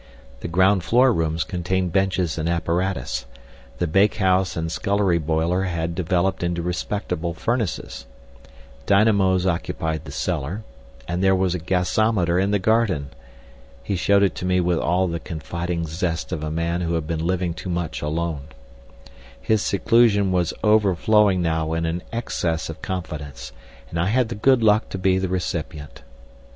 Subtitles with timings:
[0.39, 3.27] The ground floor rooms contained benches and apparatus,
[3.77, 8.07] the bakehouse and scullery boiler had developed into respectable furnaces,
[8.87, 10.63] dynamos occupied the cellar,
[11.07, 13.11] and there was a gasometer in the garden.
[13.83, 17.03] He showed it to me with all the confiding zest of a man who has
[17.03, 18.45] been living too much alone.
[19.39, 23.51] His seclusion was overflowing now in an excess of confidence,
[23.91, 26.01] and I had the good luck to be the recipient.